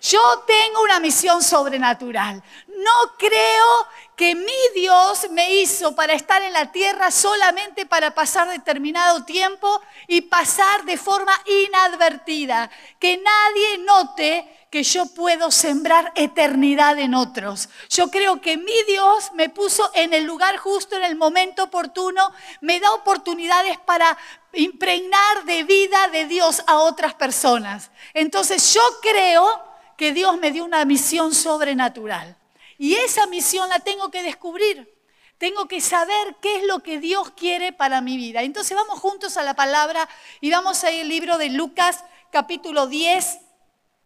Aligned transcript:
Yo 0.00 0.44
tengo 0.46 0.82
una 0.82 1.00
misión 1.00 1.42
sobrenatural. 1.42 2.42
No 2.66 3.16
creo 3.18 3.86
que 4.16 4.34
mi 4.34 4.52
Dios 4.74 5.28
me 5.30 5.54
hizo 5.54 5.94
para 5.94 6.12
estar 6.12 6.42
en 6.42 6.52
la 6.52 6.72
tierra 6.72 7.10
solamente 7.10 7.86
para 7.86 8.14
pasar 8.14 8.48
determinado 8.48 9.24
tiempo 9.24 9.80
y 10.06 10.22
pasar 10.22 10.84
de 10.84 10.96
forma 10.96 11.32
inadvertida. 11.46 12.70
Que 12.98 13.16
nadie 13.16 13.78
note 13.78 14.66
que 14.70 14.82
yo 14.82 15.06
puedo 15.06 15.50
sembrar 15.50 16.12
eternidad 16.14 16.98
en 16.98 17.14
otros. 17.14 17.68
Yo 17.88 18.10
creo 18.10 18.40
que 18.40 18.56
mi 18.56 18.82
Dios 18.86 19.30
me 19.34 19.48
puso 19.48 19.90
en 19.94 20.12
el 20.12 20.24
lugar 20.24 20.58
justo, 20.58 20.96
en 20.96 21.04
el 21.04 21.16
momento 21.16 21.64
oportuno, 21.64 22.32
me 22.60 22.78
da 22.80 22.92
oportunidades 22.92 23.78
para 23.78 24.16
impregnar 24.52 25.44
de 25.44 25.62
vida 25.62 26.08
de 26.08 26.26
Dios 26.26 26.62
a 26.66 26.78
otras 26.78 27.14
personas. 27.14 27.90
Entonces 28.12 28.74
yo 28.74 28.82
creo 29.00 29.67
que 29.98 30.12
Dios 30.12 30.38
me 30.38 30.52
dio 30.52 30.64
una 30.64 30.84
misión 30.84 31.34
sobrenatural. 31.34 32.36
Y 32.78 32.94
esa 32.94 33.26
misión 33.26 33.68
la 33.68 33.80
tengo 33.80 34.12
que 34.12 34.22
descubrir. 34.22 34.96
Tengo 35.38 35.66
que 35.66 35.80
saber 35.80 36.36
qué 36.40 36.58
es 36.58 36.62
lo 36.62 36.84
que 36.84 37.00
Dios 37.00 37.32
quiere 37.32 37.72
para 37.72 38.00
mi 38.00 38.16
vida. 38.16 38.42
Entonces 38.42 38.76
vamos 38.76 39.00
juntos 39.00 39.36
a 39.36 39.42
la 39.42 39.54
palabra 39.54 40.08
y 40.40 40.52
vamos 40.52 40.84
a 40.84 40.92
ir 40.92 41.02
al 41.02 41.08
libro 41.08 41.36
de 41.36 41.50
Lucas 41.50 42.04
capítulo 42.30 42.86
10. 42.86 43.40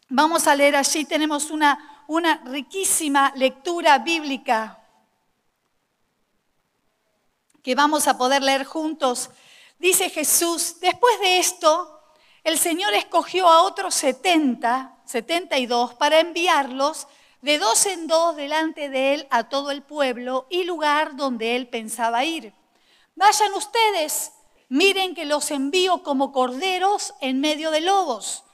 Vamos 0.08 0.46
a 0.46 0.54
leer 0.54 0.76
allí, 0.76 1.04
tenemos 1.04 1.50
una, 1.50 2.04
una 2.08 2.42
riquísima 2.46 3.30
lectura 3.36 3.98
bíblica 3.98 4.78
que 7.62 7.74
vamos 7.74 8.08
a 8.08 8.16
poder 8.16 8.42
leer 8.42 8.64
juntos. 8.64 9.28
Dice 9.78 10.08
Jesús, 10.08 10.80
después 10.80 11.20
de 11.20 11.38
esto, 11.38 12.00
el 12.44 12.58
Señor 12.58 12.94
escogió 12.94 13.46
a 13.46 13.62
otros 13.62 13.94
70, 13.94 14.91
72, 15.04 15.94
para 15.94 16.20
enviarlos 16.20 17.06
de 17.42 17.58
dos 17.58 17.86
en 17.86 18.06
dos 18.06 18.36
delante 18.36 18.88
de 18.88 19.14
él 19.14 19.26
a 19.30 19.48
todo 19.48 19.70
el 19.70 19.82
pueblo 19.82 20.46
y 20.48 20.64
lugar 20.64 21.16
donde 21.16 21.56
él 21.56 21.68
pensaba 21.68 22.24
ir. 22.24 22.54
Vayan 23.16 23.52
ustedes, 23.54 24.32
miren 24.68 25.14
que 25.14 25.24
los 25.24 25.50
envío 25.50 26.02
como 26.02 26.32
corderos 26.32 27.14
en 27.20 27.40
medio 27.40 27.70
de 27.70 27.80
lobos. 27.80 28.44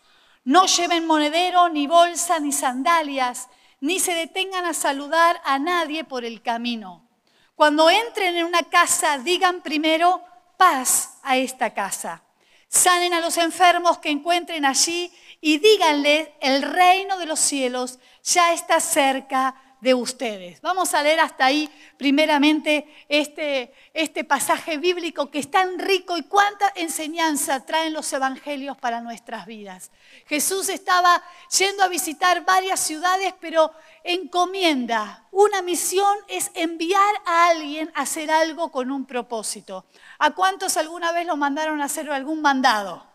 No 0.45 0.67
lleven 0.67 1.07
monedero, 1.07 1.69
ni 1.69 1.87
bolsa, 1.87 2.41
ni 2.41 2.53
sandalias, 2.53 3.49
ni 3.81 4.01
se 4.01 4.15
detengan 4.15 4.65
a 4.65 4.75
saludar 4.75 5.41
a 5.45 5.59
nadie 5.59 6.05
por 6.05 6.25
el 6.25 6.43
camino. 6.43 7.07
Cuando 7.55 7.91
entren 7.91 8.37
en 8.37 8.47
una 8.47 8.62
casa, 8.62 9.19
digan 9.19 9.61
primero 9.61 10.23
paz 10.57 11.19
a 11.23 11.37
esta 11.37 11.75
casa. 11.75 12.23
Sanen 12.69 13.15
a 13.15 13.21
los 13.21 13.39
enfermos 13.39 13.99
que 13.99 14.11
encuentren 14.11 14.65
allí 14.65 15.13
y 15.41 15.59
díganle, 15.59 16.35
el 16.41 16.63
reino 16.63 17.19
de 17.19 17.27
los 17.27 17.41
cielos 17.41 17.99
ya 18.23 18.53
está 18.53 18.81
cerca 18.81 19.55
de 19.81 19.95
ustedes. 19.95 20.61
Vamos 20.61 20.93
a 20.95 21.03
leer 21.03 21.21
hasta 21.21 21.47
ahí 21.47 21.71
primeramente 21.97 23.07
este, 23.09 23.73
este 23.95 24.25
pasaje 24.25 24.77
bíblico 24.79 25.31
que 25.31 25.39
es 25.39 25.51
tan 25.51 25.79
rico 25.79 26.17
y 26.17 26.25
cuánta 26.25 26.73
enseñanza 26.75 27.65
traen 27.65 27.93
los 27.93 28.12
evangelios 28.12 28.77
para 28.77 29.01
nuestras 29.01 29.47
vidas. 29.47 29.91
Jesús 30.27 30.69
estaba 30.69 31.23
yendo 31.56 31.83
a 31.83 31.89
visitar 31.89 32.45
varias 32.45 32.81
ciudades, 32.81 33.34
pero 33.41 33.73
encomienda, 34.03 35.27
una 35.31 35.62
misión 35.62 36.17
es 36.29 36.51
enviar 36.55 37.15
a 37.25 37.49
alguien 37.49 37.91
a 37.95 38.03
hacer 38.03 38.31
algo 38.31 38.71
con 38.71 38.91
un 38.91 39.06
propósito. 39.06 39.87
¿A 40.19 40.33
cuántos 40.33 40.77
alguna 40.77 41.12
vez 41.12 41.27
lo 41.27 41.37
mandaron 41.37 41.81
a 41.81 41.84
hacer 41.84 42.11
algún 42.11 42.43
mandado? 42.43 43.06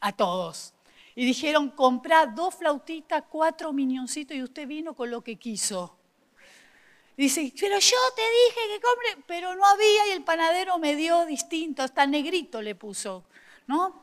A 0.00 0.12
todos 0.12 0.73
y 1.14 1.24
dijeron, 1.24 1.70
comprá 1.70 2.26
dos 2.26 2.54
flautitas, 2.54 3.24
cuatro 3.28 3.72
miñoncitos 3.72 4.36
y 4.36 4.42
usted 4.42 4.66
vino 4.66 4.94
con 4.94 5.10
lo 5.10 5.22
que 5.22 5.36
quiso. 5.36 5.96
Dice, 7.16 7.52
pero 7.58 7.78
yo 7.78 7.96
te 8.16 8.22
dije 8.22 8.60
que 8.68 8.80
compre, 8.80 9.24
pero 9.28 9.54
no 9.54 9.64
había 9.64 10.08
y 10.08 10.10
el 10.10 10.24
panadero 10.24 10.78
me 10.78 10.96
dio 10.96 11.24
distinto, 11.26 11.82
hasta 11.82 12.06
negrito 12.06 12.60
le 12.60 12.74
puso, 12.74 13.24
¿no? 13.68 14.02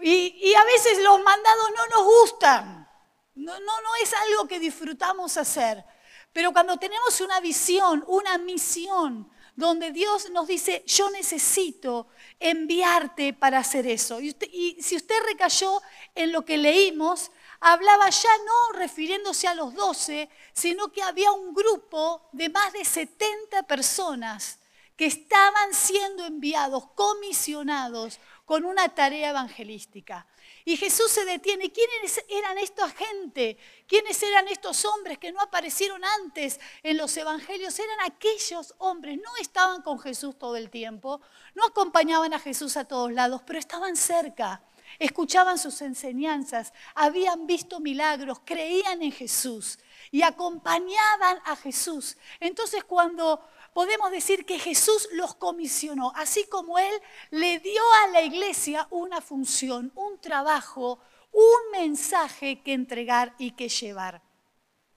Y, 0.00 0.36
y 0.40 0.54
a 0.54 0.64
veces 0.64 1.02
los 1.02 1.20
mandados 1.22 1.70
no 1.76 1.86
nos 1.96 2.04
gustan, 2.04 2.88
no, 3.34 3.52
no, 3.58 3.80
no 3.80 3.96
es 4.00 4.14
algo 4.14 4.46
que 4.46 4.60
disfrutamos 4.60 5.36
hacer, 5.36 5.84
pero 6.32 6.52
cuando 6.52 6.76
tenemos 6.76 7.20
una 7.20 7.40
visión, 7.40 8.04
una 8.06 8.38
misión, 8.38 9.28
donde 9.56 9.90
Dios 9.90 10.30
nos 10.30 10.46
dice, 10.46 10.84
yo 10.86 11.10
necesito 11.10 12.08
enviarte 12.40 13.32
para 13.32 13.58
hacer 13.58 13.86
eso. 13.86 14.20
Y, 14.20 14.76
si 14.80 14.96
usted 14.96 15.16
recayó 15.26 15.80
en 16.14 16.32
lo 16.32 16.44
que 16.44 16.56
leímos, 16.56 17.30
hablaba 17.60 18.10
ya 18.10 18.30
no 18.44 18.78
refiriéndose 18.78 19.48
a 19.48 19.54
los 19.54 19.74
doce, 19.74 20.28
sino 20.52 20.92
que 20.92 21.02
había 21.02 21.32
un 21.32 21.54
grupo 21.54 22.28
de 22.32 22.48
más 22.48 22.72
de 22.72 22.84
70 22.84 23.62
personas 23.64 24.58
que 24.96 25.06
estaban 25.06 25.74
siendo 25.74 26.24
enviados, 26.24 26.86
comisionados 26.94 28.18
con 28.44 28.64
una 28.64 28.88
tarea 28.88 29.30
evangelística. 29.30 30.26
Y 30.68 30.76
Jesús 30.76 31.12
se 31.12 31.24
detiene. 31.24 31.70
¿Quiénes 31.70 32.24
eran 32.28 32.58
esta 32.58 32.90
gente? 32.90 33.56
¿Quiénes 33.86 34.20
eran 34.20 34.48
estos 34.48 34.84
hombres 34.84 35.16
que 35.16 35.30
no 35.30 35.40
aparecieron 35.40 36.04
antes 36.04 36.58
en 36.82 36.96
los 36.96 37.16
evangelios? 37.16 37.78
Eran 37.78 38.00
aquellos 38.04 38.74
hombres, 38.78 39.16
no 39.16 39.30
estaban 39.40 39.80
con 39.82 40.00
Jesús 40.00 40.36
todo 40.36 40.56
el 40.56 40.68
tiempo, 40.68 41.20
no 41.54 41.64
acompañaban 41.66 42.34
a 42.34 42.40
Jesús 42.40 42.76
a 42.76 42.84
todos 42.84 43.12
lados, 43.12 43.42
pero 43.46 43.60
estaban 43.60 43.94
cerca, 43.94 44.60
escuchaban 44.98 45.58
sus 45.58 45.82
enseñanzas, 45.82 46.72
habían 46.94 47.46
visto 47.46 47.80
milagros, 47.80 48.40
creían 48.44 49.02
en 49.02 49.12
Jesús 49.12 49.78
y 50.10 50.22
acompañaban 50.22 51.38
a 51.44 51.56
Jesús. 51.56 52.16
Entonces 52.40 52.84
cuando 52.84 53.40
podemos 53.72 54.10
decir 54.10 54.46
que 54.46 54.58
Jesús 54.58 55.08
los 55.12 55.34
comisionó, 55.34 56.12
así 56.16 56.46
como 56.48 56.78
Él 56.78 56.94
le 57.30 57.58
dio 57.58 57.82
a 58.04 58.08
la 58.08 58.22
iglesia 58.22 58.86
una 58.90 59.20
función, 59.20 59.92
un 59.94 60.18
trabajo, 60.20 60.98
un 61.32 61.70
mensaje 61.72 62.62
que 62.62 62.72
entregar 62.72 63.34
y 63.38 63.50
que 63.50 63.68
llevar. 63.68 64.22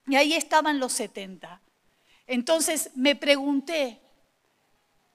Y 0.06 0.16
ahí 0.16 0.32
estaban 0.32 0.80
los 0.80 0.94
70. 0.94 1.60
Entonces 2.26 2.90
me 2.94 3.14
pregunté 3.16 4.00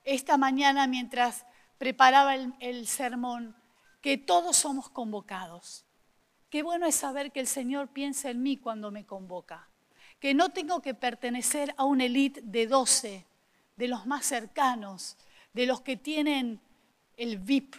esta 0.03 0.37
mañana 0.37 0.85
mientras 0.85 1.45
preparaba 1.79 2.35
el, 2.35 2.53
el 2.59 2.87
sermón, 2.87 3.55
que 4.05 4.19
todos 4.19 4.55
somos 4.55 4.87
convocados. 4.87 5.83
Qué 6.51 6.61
bueno 6.61 6.85
es 6.85 6.93
saber 6.93 7.31
que 7.31 7.39
el 7.39 7.47
Señor 7.47 7.87
piensa 7.87 8.29
en 8.29 8.43
mí 8.43 8.55
cuando 8.55 8.91
me 8.91 9.03
convoca, 9.03 9.67
que 10.19 10.35
no 10.35 10.49
tengo 10.49 10.79
que 10.79 10.93
pertenecer 10.93 11.73
a 11.75 11.85
una 11.85 12.05
élite 12.05 12.39
de 12.43 12.67
12 12.67 13.25
de 13.75 13.87
los 13.87 14.05
más 14.05 14.27
cercanos, 14.27 15.17
de 15.53 15.65
los 15.65 15.81
que 15.81 15.97
tienen 15.97 16.61
el 17.17 17.39
VIP, 17.39 17.77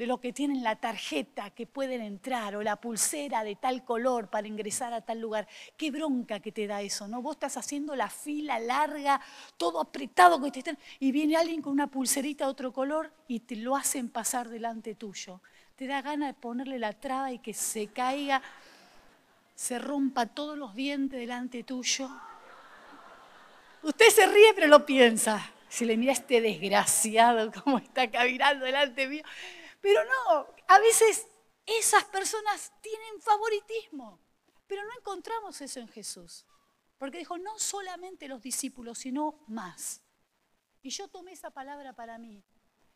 de 0.00 0.06
los 0.06 0.18
que 0.18 0.32
tienen 0.32 0.62
la 0.62 0.76
tarjeta 0.76 1.50
que 1.50 1.66
pueden 1.66 2.00
entrar 2.00 2.56
o 2.56 2.62
la 2.62 2.76
pulsera 2.76 3.44
de 3.44 3.56
tal 3.56 3.84
color 3.84 4.30
para 4.30 4.48
ingresar 4.48 4.94
a 4.94 5.02
tal 5.02 5.20
lugar. 5.20 5.46
Qué 5.76 5.90
bronca 5.90 6.40
que 6.40 6.52
te 6.52 6.66
da 6.66 6.80
eso, 6.80 7.06
¿no? 7.06 7.20
Vos 7.20 7.36
estás 7.36 7.58
haciendo 7.58 7.94
la 7.94 8.08
fila 8.08 8.58
larga, 8.58 9.20
todo 9.58 9.78
apretado 9.78 10.40
que 10.40 10.50
te 10.50 10.60
están, 10.60 10.78
y 11.00 11.12
viene 11.12 11.36
alguien 11.36 11.60
con 11.60 11.74
una 11.74 11.86
pulserita 11.86 12.46
de 12.46 12.50
otro 12.50 12.72
color 12.72 13.12
y 13.28 13.40
te 13.40 13.56
lo 13.56 13.76
hacen 13.76 14.08
pasar 14.08 14.48
delante 14.48 14.94
tuyo. 14.94 15.42
Te 15.76 15.86
da 15.86 16.00
ganas 16.00 16.28
de 16.30 16.40
ponerle 16.40 16.78
la 16.78 16.94
traba 16.94 17.30
y 17.30 17.38
que 17.38 17.52
se 17.52 17.88
caiga, 17.88 18.40
se 19.54 19.78
rompa 19.78 20.24
todos 20.24 20.56
los 20.56 20.74
dientes 20.74 21.20
delante 21.20 21.62
tuyo. 21.62 22.08
Usted 23.82 24.08
se 24.08 24.26
ríe, 24.26 24.54
pero 24.54 24.66
lo 24.68 24.86
piensa. 24.86 25.46
Si 25.68 25.84
le 25.84 25.98
mira 25.98 26.12
a 26.12 26.14
este 26.14 26.40
desgraciado 26.40 27.52
como 27.52 27.76
está 27.76 28.10
caminando 28.10 28.64
delante 28.64 29.06
mío. 29.06 29.24
Pero 29.80 30.02
no, 30.04 30.46
a 30.68 30.78
veces 30.78 31.26
esas 31.66 32.04
personas 32.04 32.72
tienen 32.80 33.20
favoritismo. 33.20 34.20
Pero 34.66 34.84
no 34.84 34.90
encontramos 34.98 35.60
eso 35.60 35.80
en 35.80 35.88
Jesús. 35.88 36.46
Porque 36.98 37.18
dijo, 37.18 37.38
no 37.38 37.58
solamente 37.58 38.28
los 38.28 38.42
discípulos, 38.42 38.98
sino 38.98 39.42
más. 39.48 40.02
Y 40.82 40.90
yo 40.90 41.08
tomé 41.08 41.32
esa 41.32 41.50
palabra 41.50 41.92
para 41.92 42.18
mí. 42.18 42.44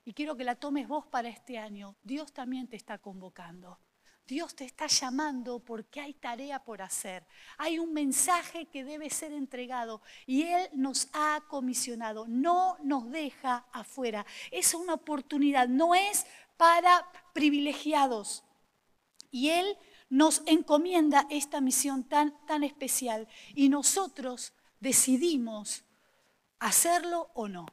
Y 0.05 0.13
quiero 0.13 0.37
que 0.37 0.45
la 0.45 0.57
tomes 0.57 0.87
vos 0.87 1.07
para 1.07 1.29
este 1.29 1.59
año. 1.59 1.97
Dios 2.03 2.33
también 2.33 2.69
te 2.69 2.77
está 2.77 2.99
convocando. 2.99 3.81
Dios 4.27 4.55
te 4.55 4.65
está 4.65 4.87
llamando 4.87 5.59
porque 5.59 6.01
hay 6.01 6.15
tarea 6.15 6.63
por 6.63 6.81
hacer. 6.81 7.27
Hay 7.59 7.79
un 7.79 7.93
mensaje 7.93 8.67
que 8.67 8.83
debe 8.83 9.11
ser 9.11 9.33
entregado 9.33 10.01
y 10.27 10.45
Él 10.45 10.69
nos 10.73 11.09
ha 11.13 11.43
comisionado. 11.49 12.27
No 12.27 12.79
nos 12.83 13.11
deja 13.11 13.67
afuera. 13.71 14.25
Es 14.51 14.73
una 14.73 14.95
oportunidad, 14.95 15.69
no 15.69 15.95
es 15.95 16.27
para 16.57 17.11
privilegiados. 17.33 18.45
Y 19.31 19.51
Él 19.51 19.77
nos 20.09 20.43
encomienda 20.47 21.27
esta 21.31 21.61
misión 21.61 22.05
tan, 22.05 22.35
tan 22.47 22.63
especial 22.63 23.27
y 23.55 23.69
nosotros 23.69 24.53
decidimos 24.81 25.85
hacerlo 26.59 27.31
o 27.35 27.49
no. 27.49 27.67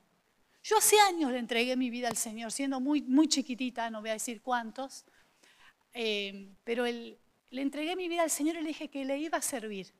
Yo 0.63 0.77
hace 0.77 0.99
años 0.99 1.31
le 1.31 1.39
entregué 1.39 1.75
mi 1.75 1.89
vida 1.89 2.07
al 2.07 2.17
Señor, 2.17 2.51
siendo 2.51 2.79
muy, 2.79 3.01
muy 3.01 3.27
chiquitita, 3.27 3.89
no 3.89 4.01
voy 4.01 4.11
a 4.11 4.13
decir 4.13 4.41
cuántos. 4.41 5.05
Eh, 5.93 6.53
pero 6.63 6.85
le 6.85 7.61
entregué 7.61 7.95
mi 7.95 8.07
vida 8.07 8.23
al 8.23 8.29
Señor 8.29 8.55
y 8.55 8.61
le 8.61 8.67
dije 8.67 8.89
que 8.89 9.03
le 9.05 9.17
iba 9.17 9.37
a 9.37 9.41
servir. 9.41 9.93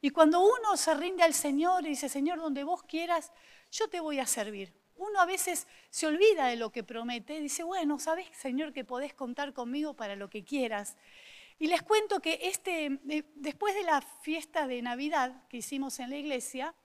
Y 0.00 0.10
cuando 0.10 0.40
uno 0.40 0.76
se 0.76 0.94
rinde 0.94 1.22
al 1.22 1.32
Señor 1.32 1.86
y 1.86 1.90
dice, 1.90 2.08
Señor, 2.08 2.38
donde 2.40 2.64
vos 2.64 2.82
quieras, 2.82 3.32
yo 3.70 3.88
te 3.88 4.00
voy 4.00 4.18
a 4.18 4.26
servir. 4.26 4.72
Uno 5.02 5.20
a 5.20 5.26
veces 5.26 5.66
se 5.90 6.06
olvida 6.06 6.46
de 6.46 6.54
lo 6.54 6.70
que 6.70 6.84
promete, 6.84 7.40
dice, 7.40 7.64
bueno, 7.64 7.98
sabes, 7.98 8.28
Señor, 8.36 8.72
que 8.72 8.84
podés 8.84 9.12
contar 9.12 9.52
conmigo 9.52 9.94
para 9.94 10.14
lo 10.14 10.30
que 10.30 10.44
quieras. 10.44 10.96
Y 11.58 11.66
les 11.66 11.82
cuento 11.82 12.20
que 12.20 12.38
este, 12.42 13.00
eh, 13.08 13.24
después 13.34 13.74
de 13.74 13.82
la 13.82 14.00
fiesta 14.00 14.68
de 14.68 14.80
Navidad 14.80 15.48
que 15.48 15.56
hicimos 15.56 15.98
en 15.98 16.10
la 16.10 16.16
iglesia, 16.18 16.76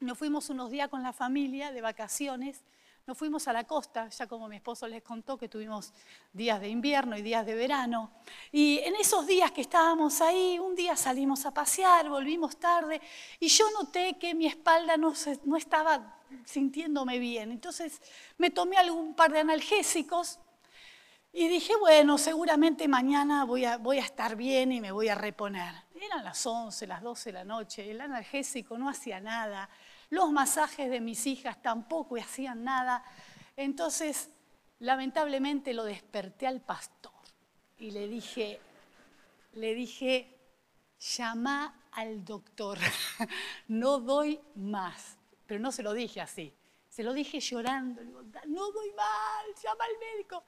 nos 0.00 0.16
fuimos 0.16 0.48
unos 0.48 0.70
días 0.70 0.88
con 0.90 1.02
la 1.02 1.12
familia 1.12 1.72
de 1.72 1.80
vacaciones 1.80 2.62
nos 3.10 3.18
fuimos 3.18 3.48
a 3.48 3.52
la 3.52 3.64
costa, 3.64 4.08
ya 4.08 4.28
como 4.28 4.46
mi 4.46 4.54
esposo 4.54 4.86
les 4.86 5.02
contó 5.02 5.36
que 5.36 5.48
tuvimos 5.48 5.92
días 6.32 6.60
de 6.60 6.68
invierno 6.68 7.16
y 7.18 7.22
días 7.22 7.44
de 7.44 7.56
verano. 7.56 8.12
Y 8.52 8.78
en 8.84 8.94
esos 8.94 9.26
días 9.26 9.50
que 9.50 9.62
estábamos 9.62 10.20
ahí, 10.20 10.60
un 10.60 10.76
día 10.76 10.94
salimos 10.94 11.44
a 11.44 11.52
pasear, 11.52 12.08
volvimos 12.08 12.56
tarde 12.60 13.00
y 13.40 13.48
yo 13.48 13.64
noté 13.72 14.16
que 14.16 14.32
mi 14.32 14.46
espalda 14.46 14.96
no, 14.96 15.12
no 15.42 15.56
estaba 15.56 16.20
sintiéndome 16.44 17.18
bien. 17.18 17.50
Entonces 17.50 18.00
me 18.38 18.50
tomé 18.50 18.76
algún 18.76 19.12
par 19.14 19.32
de 19.32 19.40
analgésicos 19.40 20.38
y 21.32 21.48
dije, 21.48 21.72
bueno, 21.80 22.16
seguramente 22.16 22.86
mañana 22.86 23.44
voy 23.44 23.64
a, 23.64 23.76
voy 23.78 23.98
a 23.98 24.02
estar 24.02 24.36
bien 24.36 24.70
y 24.70 24.80
me 24.80 24.92
voy 24.92 25.08
a 25.08 25.16
reponer. 25.16 25.74
Eran 26.00 26.22
las 26.22 26.46
11, 26.46 26.86
las 26.86 27.02
12 27.02 27.30
de 27.30 27.32
la 27.32 27.44
noche, 27.44 27.90
el 27.90 28.00
analgésico 28.00 28.78
no 28.78 28.88
hacía 28.88 29.20
nada. 29.20 29.68
Los 30.10 30.32
masajes 30.32 30.90
de 30.90 31.00
mis 31.00 31.26
hijas 31.26 31.62
tampoco 31.62 32.16
hacían 32.16 32.64
nada. 32.64 33.04
Entonces, 33.56 34.30
lamentablemente 34.80 35.72
lo 35.72 35.84
desperté 35.84 36.48
al 36.48 36.60
pastor 36.60 37.12
y 37.78 37.92
le 37.92 38.08
dije, 38.08 38.60
le 39.52 39.74
dije, 39.74 40.36
llama 40.98 41.86
al 41.92 42.24
doctor, 42.24 42.78
no 43.68 44.00
doy 44.00 44.40
más. 44.56 45.16
Pero 45.46 45.60
no 45.60 45.70
se 45.70 45.82
lo 45.82 45.94
dije 45.94 46.20
así, 46.20 46.52
se 46.88 47.02
lo 47.04 47.12
dije 47.12 47.40
llorando, 47.40 48.02
no 48.02 48.70
doy 48.72 48.92
más, 48.92 49.62
llama 49.62 49.84
al 49.84 49.98
médico. 49.98 50.42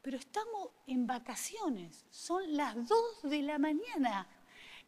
Pero 0.00 0.16
estamos 0.16 0.70
en 0.86 1.06
vacaciones, 1.06 2.06
son 2.10 2.56
las 2.56 2.74
dos 2.88 3.22
de 3.22 3.42
la 3.42 3.58
mañana, 3.58 4.26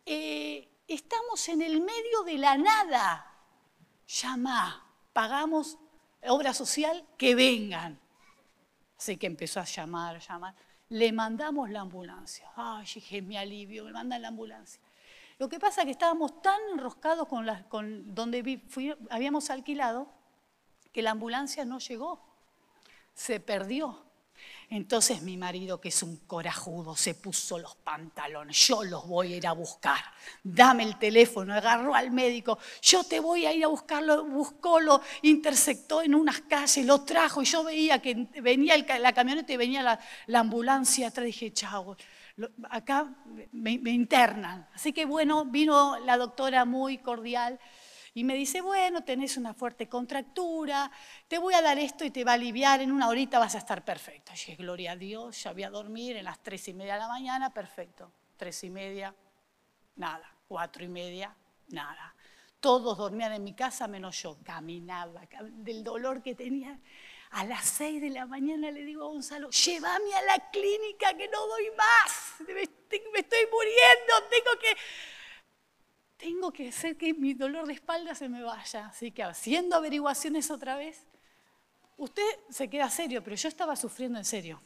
eh, 0.07 0.83
estamos 0.89 1.47
en 1.51 1.61
el 1.61 1.83
medio 1.83 2.23
de 2.25 2.39
la 2.39 2.57
nada 2.57 3.32
llama, 4.13 4.87
pagamos 5.13 5.79
obra 6.25 6.53
social, 6.55 7.05
que 7.17 7.35
vengan. 7.35 7.99
Así 8.97 9.17
que 9.17 9.27
empezó 9.27 9.61
a 9.61 9.65
llamar, 9.65 10.21
llamar. 10.21 10.55
Le 10.91 11.13
mandamos 11.13 11.71
la 11.71 11.81
ambulancia. 11.81 12.51
Ay, 12.55 12.87
dije, 12.95 13.23
mi 13.23 13.37
alivio, 13.37 13.85
me 13.85 13.93
mandan 13.93 14.23
la 14.23 14.29
ambulancia. 14.29 14.81
Lo 15.39 15.49
que 15.49 15.59
pasa 15.59 15.81
es 15.81 15.87
que 15.87 15.93
estábamos 15.93 16.41
tan 16.43 16.61
enroscados 16.73 17.27
con 17.27 18.15
donde 18.15 18.63
habíamos 19.11 19.51
alquilado 19.51 20.09
que 20.93 21.03
la 21.03 21.11
ambulancia 21.11 21.65
no 21.65 21.79
llegó, 21.79 22.23
se 23.15 23.41
perdió. 23.41 24.05
Entonces 24.75 25.21
mi 25.21 25.37
marido, 25.37 25.79
que 25.79 25.91
es 25.91 26.03
un 26.03 26.17
corajudo, 26.27 26.97
se 26.97 27.15
puso 27.15 27.59
los 27.59 27.75
pantalones. 27.75 28.57
Yo 28.57 28.83
los 28.83 29.07
voy 29.07 29.35
a 29.35 29.37
ir 29.37 29.47
a 29.47 29.53
buscar. 29.53 30.01
Dame 30.43 30.85
el 30.85 30.99
teléfono, 30.99 31.53
agarró 31.53 31.95
al 31.95 32.11
médico. 32.11 32.59
Yo 32.81 33.05
te 33.05 33.21
voy 33.21 33.45
a 33.45 33.53
ir 33.53 33.65
a 33.65 33.67
buscarlo. 33.67 34.25
Buscó, 34.25 34.81
lo 34.81 35.03
interceptó 35.21 36.01
en 36.01 36.15
unas 36.15 36.41
calles, 36.41 36.87
lo 36.87 37.03
trajo 37.03 37.43
y 37.43 37.45
yo 37.45 37.63
veía 37.65 38.01
que 38.01 38.29
venía 38.41 38.75
la 38.99 39.13
camioneta 39.13 39.53
y 39.53 39.59
venía 39.59 40.01
la, 40.27 40.41
ambulancia 40.41 41.09
atrás. 41.09 41.27
Dije, 41.27 41.53
chao, 41.53 41.95
acá 42.71 43.15
me 43.53 43.73
internan. 43.73 44.67
Así 44.73 44.95
que 44.95 45.05
bueno, 45.05 45.45
vino 45.45 45.99
la 45.99 46.17
doctora 46.17 46.65
muy 46.65 46.97
cordial 46.97 47.61
y 48.15 48.25
me 48.25 48.35
dice, 48.35 48.61
bueno, 48.61 49.05
tenés 49.05 49.37
una 49.37 49.55
fuerte 49.55 49.89
contractura, 49.89 50.91
te 51.29 51.39
voy 51.39 51.55
a 51.55 51.63
dar 51.63 51.79
esto 51.79 52.05
y 52.05 52.11
te 52.11 52.25
va 52.25 52.33
a 52.33 52.35
aliviar, 52.35 52.83
en 52.83 52.93
una 52.93 53.09
horita 53.09 53.39
vas 53.39 53.55
a 53.55 53.59
estar 53.59 53.85
perfecto. 53.85 54.33
Y 54.33 54.35
dije, 54.35 54.57
gloria 54.57 54.93
a 54.93 54.97
Dios, 54.97 55.43
ya 55.43 55.53
voy 55.53 55.63
a 55.63 55.71
dormir 55.71 56.17
en 56.17 56.25
las 56.25 56.43
tres 56.43 56.69
y 56.69 56.75
media 56.75 56.95
de 56.95 57.01
la 57.01 57.09
mañana, 57.09 57.53
perfecto. 57.55 58.13
Tres 58.37 58.63
y 58.65 58.71
media, 58.71 59.15
nada. 59.97 60.29
Cuatro 60.47 60.85
y 60.85 60.89
media, 60.89 61.35
nada. 61.69 62.15
Todos 62.61 62.99
dormían 62.99 63.33
en 63.33 63.43
mi 63.43 63.55
casa 63.55 63.89
menos 63.89 64.23
yo. 64.23 64.39
Caminaba 64.45 65.23
del 65.51 65.83
dolor 65.83 66.23
que 66.23 66.35
tenía. 66.35 66.79
A 67.31 67.47
las 67.47 67.65
seis 67.65 68.03
de 68.03 68.11
la 68.11 68.27
mañana 68.27 68.71
le 68.71 68.85
digo 68.85 69.05
a 69.05 69.09
Gonzalo, 69.09 69.49
llévame 69.49 70.15
a 70.15 70.23
la 70.23 70.51
clínica 70.51 71.17
que 71.17 71.29
no 71.29 71.47
doy 71.47 71.71
más. 71.79 72.35
Me 72.47 72.61
estoy 72.61 73.47
muriendo, 73.51 74.29
tengo 74.31 74.59
que 74.61 74.77
tengo 76.23 76.53
que 76.53 76.69
hacer 76.69 76.97
que 76.97 77.13
mi 77.13 77.35
dolor 77.35 77.67
de 77.67 77.73
espalda 77.73 78.15
se 78.15 78.29
me 78.29 78.43
vaya. 78.45 78.87
Así 78.87 79.11
que 79.11 79.25
haciendo 79.25 79.75
averiguaciones 79.75 80.53
otra 80.53 80.77
vez, 80.77 81.05
usted 81.97 82.23
se 82.49 82.71
queda 82.71 82.89
serio, 82.91 83.25
pero 83.25 83.35
yo 83.35 83.49
estaba 83.49 83.75
sufriendo 83.75 84.19
en 84.21 84.25
serio, 84.25 84.61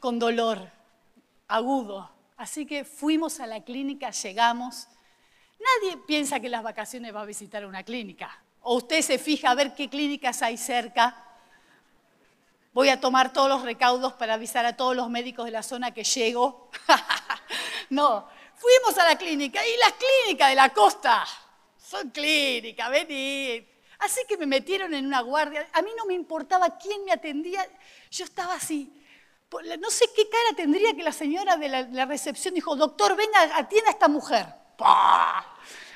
con 0.00 0.18
dolor 0.18 0.68
agudo. 1.46 2.10
Así 2.36 2.66
que 2.66 2.84
fuimos 2.84 3.38
a 3.38 3.46
la 3.46 3.62
clínica, 3.62 4.10
llegamos. 4.10 4.88
Nadie 5.60 5.96
piensa 6.08 6.40
que 6.40 6.48
las 6.48 6.64
vacaciones 6.64 7.14
va 7.14 7.20
a 7.20 7.26
visitar 7.26 7.64
una 7.64 7.84
clínica. 7.84 8.42
O 8.62 8.78
usted 8.78 9.00
se 9.00 9.16
fija 9.16 9.52
a 9.52 9.54
ver 9.54 9.76
qué 9.76 9.88
clínicas 9.88 10.42
hay 10.42 10.56
cerca. 10.56 11.24
Voy 12.72 12.88
a 12.88 13.00
tomar 13.00 13.32
todos 13.32 13.48
los 13.48 13.62
recaudos 13.62 14.12
para 14.14 14.34
avisar 14.34 14.66
a 14.66 14.76
todos 14.76 14.96
los 14.96 15.08
médicos 15.08 15.44
de 15.44 15.52
la 15.52 15.62
zona 15.62 15.92
que 15.92 16.02
llego. 16.02 16.68
no, 17.90 18.28
Fuimos 18.58 18.98
a 18.98 19.04
la 19.08 19.16
clínica 19.16 19.64
y 19.66 19.76
las 19.78 19.92
clínicas 19.92 20.48
de 20.50 20.54
la 20.54 20.72
costa 20.72 21.26
son 21.88 22.10
clínicas, 22.10 22.90
vení. 22.90 23.66
Así 24.00 24.20
que 24.28 24.36
me 24.36 24.46
metieron 24.46 24.92
en 24.92 25.06
una 25.06 25.22
guardia. 25.22 25.68
A 25.72 25.80
mí 25.80 25.90
no 25.96 26.04
me 26.04 26.14
importaba 26.14 26.76
quién 26.76 27.04
me 27.04 27.12
atendía. 27.12 27.66
Yo 28.10 28.24
estaba 28.24 28.54
así. 28.54 28.92
No 29.80 29.90
sé 29.90 30.04
qué 30.14 30.28
cara 30.28 30.54
tendría 30.54 30.94
que 30.94 31.02
la 31.02 31.12
señora 31.12 31.56
de 31.56 31.68
la, 31.68 32.04
recepción 32.04 32.54
dijo, 32.54 32.76
doctor, 32.76 33.16
venga, 33.16 33.56
atienda 33.56 33.88
a 33.88 33.92
esta 33.92 34.08
mujer. 34.08 34.46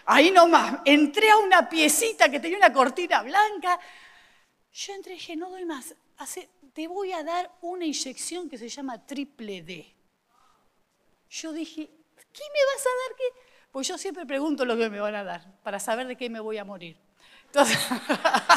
Ahí 0.06 0.30
nomás. 0.30 0.80
Entré 0.86 1.30
a 1.30 1.36
una 1.36 1.68
piecita 1.68 2.30
que 2.30 2.40
tenía 2.40 2.56
una 2.56 2.72
cortina 2.72 3.22
blanca. 3.22 3.78
Yo 4.72 4.94
entré 4.94 5.12
y 5.12 5.16
dije, 5.16 5.36
no 5.36 5.50
doy 5.50 5.66
más. 5.66 5.94
te 6.72 6.88
voy 6.88 7.12
a 7.12 7.22
dar 7.22 7.52
una 7.60 7.84
inyección 7.84 8.48
que 8.48 8.56
se 8.56 8.70
llama 8.70 9.04
triple 9.06 9.60
D. 9.60 9.94
Yo 11.28 11.52
dije, 11.52 11.90
¿Qué 12.32 12.42
me 12.52 12.74
vas 12.74 12.86
a 12.86 12.88
dar? 12.88 13.16
¿Qué? 13.16 13.24
Pues 13.70 13.88
yo 13.88 13.96
siempre 13.96 14.26
pregunto 14.26 14.64
lo 14.64 14.76
que 14.76 14.90
me 14.90 15.00
van 15.00 15.14
a 15.14 15.24
dar 15.24 15.60
para 15.62 15.80
saber 15.80 16.06
de 16.06 16.16
qué 16.16 16.28
me 16.28 16.40
voy 16.40 16.58
a 16.58 16.64
morir. 16.64 16.98
Entonces, 17.46 17.78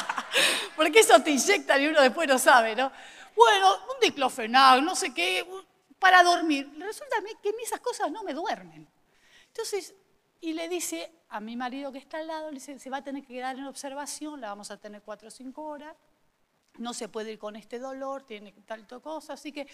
porque 0.76 1.00
eso 1.00 1.22
te 1.22 1.32
inyectan 1.32 1.82
y 1.82 1.88
uno 1.88 2.02
después 2.02 2.28
no 2.28 2.38
sabe, 2.38 2.76
¿no? 2.76 2.92
Bueno, 3.36 3.76
un 3.94 4.00
diclofenac, 4.02 4.82
no 4.82 4.96
sé 4.96 5.14
qué, 5.14 5.46
para 6.00 6.24
dormir. 6.24 6.72
Resulta 6.78 7.18
que 7.42 7.54
esas 7.64 7.80
cosas 7.80 8.12
no 8.12 8.24
me 8.24 8.34
duermen. 8.34 8.88
Entonces, 9.48 9.94
y 10.42 10.54
le 10.54 10.70
dice 10.70 11.12
a 11.30 11.40
mi 11.40 11.56
marido 11.56 11.92
que 11.92 11.98
está 11.98 12.18
al 12.18 12.28
lado, 12.28 12.50
le 12.50 12.56
dice, 12.56 12.78
se 12.78 12.90
va 12.90 12.98
a 12.98 13.04
tener 13.04 13.24
que 13.24 13.34
quedar 13.34 13.58
en 13.58 13.66
observación, 13.66 14.42
la 14.42 14.50
vamos 14.50 14.70
a 14.72 14.78
tener 14.78 15.02
cuatro 15.02 15.30
o 15.30 15.32
cinco 15.32 15.64
horas, 15.64 15.96
no 16.78 16.94
se 16.94 17.08
puede 17.08 17.32
ir 17.32 17.40
con 17.40 17.56
este 17.56 17.80
dolor, 17.80 18.24
tiene 18.24 18.54
tal 18.66 18.86
cosa, 19.02 19.34
así 19.34 19.52
que 19.52 19.68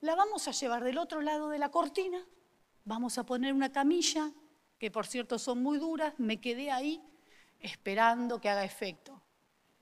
la 0.00 0.14
vamos 0.14 0.48
a 0.48 0.52
llevar 0.52 0.82
del 0.82 0.98
otro 0.98 1.20
lado 1.20 1.50
de 1.50 1.58
la 1.58 1.70
cortina 1.70 2.24
vamos 2.88 3.18
a 3.18 3.24
poner 3.24 3.52
una 3.52 3.70
camilla, 3.70 4.32
que 4.78 4.90
por 4.90 5.06
cierto 5.06 5.38
son 5.38 5.62
muy 5.62 5.78
duras, 5.78 6.14
me 6.18 6.40
quedé 6.40 6.70
ahí 6.70 7.02
esperando 7.60 8.40
que 8.40 8.48
haga 8.48 8.64
efecto. 8.64 9.22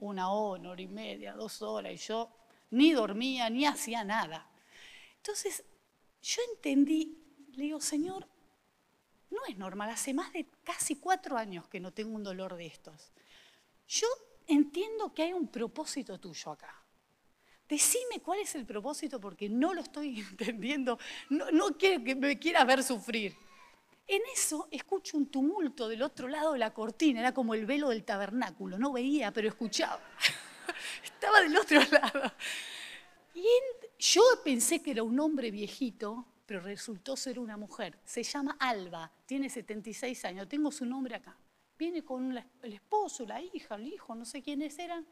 Una 0.00 0.30
hora, 0.32 0.60
una 0.60 0.70
hora 0.70 0.82
y 0.82 0.88
media, 0.88 1.32
dos 1.34 1.62
horas, 1.62 1.92
y 1.92 1.96
yo 1.98 2.28
ni 2.70 2.92
dormía, 2.92 3.48
ni 3.48 3.64
hacía 3.64 4.02
nada. 4.02 4.50
Entonces, 5.18 5.64
yo 6.20 6.42
entendí, 6.52 7.16
le 7.52 7.64
digo, 7.64 7.80
Señor, 7.80 8.26
no 9.30 9.38
es 9.48 9.56
normal, 9.56 9.90
hace 9.90 10.12
más 10.12 10.32
de 10.32 10.46
casi 10.64 10.96
cuatro 10.96 11.36
años 11.36 11.68
que 11.68 11.78
no 11.78 11.92
tengo 11.92 12.14
un 12.14 12.24
dolor 12.24 12.56
de 12.56 12.66
estos. 12.66 13.12
Yo 13.86 14.08
entiendo 14.48 15.14
que 15.14 15.22
hay 15.22 15.32
un 15.32 15.46
propósito 15.46 16.18
tuyo 16.18 16.50
acá. 16.50 16.82
Decime 17.68 18.20
cuál 18.22 18.40
es 18.40 18.54
el 18.54 18.64
propósito 18.64 19.20
porque 19.20 19.48
no 19.48 19.74
lo 19.74 19.80
estoy 19.80 20.20
entendiendo. 20.30 20.98
No, 21.30 21.76
quiero 21.76 22.04
que 22.04 22.14
me 22.14 22.38
quieras 22.38 22.66
ver 22.66 22.82
sufrir. 22.82 23.36
En 24.06 24.22
eso 24.32 24.68
escucho 24.70 25.16
un 25.16 25.26
tumulto 25.26 25.88
del 25.88 26.02
otro 26.02 26.28
lado 26.28 26.52
de 26.52 26.60
la 26.60 26.72
cortina, 26.72 27.18
era 27.18 27.34
como 27.34 27.54
el 27.54 27.66
velo 27.66 27.88
del 27.88 28.04
tabernáculo, 28.04 28.78
no 28.78 28.92
veía, 28.92 29.32
pero 29.32 29.48
escuchaba. 29.48 30.00
Estaba 31.04 31.40
del 31.40 31.56
otro 31.56 31.80
lado. 31.90 32.32
Y 33.34 33.44
yo 33.98 34.22
pensé 34.44 34.80
que 34.80 34.92
era 34.92 35.02
un 35.02 35.18
hombre 35.18 35.50
viejito, 35.50 36.24
pero 36.46 36.60
resultó 36.60 37.16
ser 37.16 37.40
una 37.40 37.56
mujer. 37.56 37.98
Se 38.04 38.22
llama 38.22 38.56
Alba, 38.60 39.10
tiene 39.26 39.50
76 39.50 40.24
años, 40.24 40.48
tengo 40.48 40.70
su 40.70 40.86
nombre 40.86 41.16
acá. 41.16 41.36
Viene 41.76 42.04
con 42.04 42.38
el 42.62 42.72
esposo, 42.72 43.26
la 43.26 43.42
hija, 43.42 43.74
el 43.74 43.88
hijo, 43.88 44.14
no 44.14 44.24
sé 44.24 44.40
quiénes 44.40 44.78
eran. 44.78 45.04